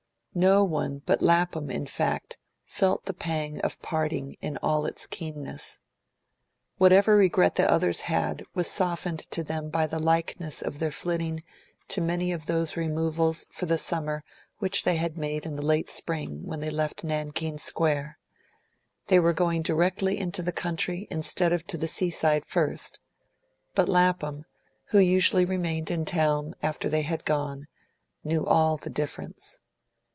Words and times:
No 0.33 0.63
one 0.63 1.01
but 1.05 1.21
Lapham 1.21 1.69
in 1.69 1.85
fact, 1.85 2.37
felt 2.65 3.03
the 3.03 3.13
pang 3.13 3.59
of 3.63 3.81
parting 3.81 4.37
in 4.41 4.55
all 4.63 4.85
its 4.85 5.05
keenness. 5.05 5.81
Whatever 6.77 7.17
regret 7.17 7.55
the 7.55 7.69
others 7.69 7.99
had 8.07 8.45
was 8.55 8.71
softened 8.71 9.19
to 9.31 9.43
them 9.43 9.69
by 9.69 9.87
the 9.87 9.99
likeness 9.99 10.61
of 10.61 10.79
their 10.79 10.89
flitting 10.89 11.43
to 11.89 11.99
many 11.99 12.31
of 12.31 12.45
those 12.45 12.77
removals 12.77 13.45
for 13.51 13.65
the 13.65 13.77
summer 13.77 14.23
which 14.59 14.85
they 14.85 14.97
made 15.17 15.45
in 15.45 15.57
the 15.57 15.61
late 15.61 15.89
spring 15.89 16.45
when 16.45 16.61
they 16.61 16.69
left 16.69 17.03
Nankeen 17.03 17.57
Square; 17.57 18.17
they 19.07 19.19
were 19.19 19.33
going 19.33 19.61
directly 19.61 20.17
into 20.17 20.41
the 20.41 20.53
country 20.53 21.09
instead 21.11 21.51
of 21.51 21.67
to 21.67 21.77
the 21.77 21.89
seaside 21.89 22.45
first; 22.45 23.01
but 23.75 23.89
Lapham, 23.89 24.45
who 24.91 24.97
usually 24.99 25.43
remained 25.43 25.91
in 25.91 26.05
town 26.05 26.45
long 26.45 26.53
after 26.63 26.87
they 26.87 27.01
had 27.01 27.25
gone, 27.25 27.67
knew 28.23 28.45
all 28.45 28.77
the 28.77 28.89
difference. 28.89 29.61